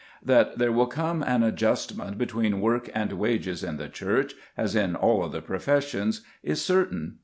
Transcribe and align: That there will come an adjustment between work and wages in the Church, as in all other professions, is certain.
That 0.25 0.57
there 0.57 0.71
will 0.71 0.87
come 0.87 1.21
an 1.21 1.43
adjustment 1.43 2.17
between 2.17 2.59
work 2.59 2.89
and 2.95 3.13
wages 3.13 3.63
in 3.63 3.77
the 3.77 3.87
Church, 3.87 4.33
as 4.57 4.75
in 4.75 4.95
all 4.95 5.21
other 5.23 5.41
professions, 5.41 6.21
is 6.41 6.59
certain. 6.59 7.19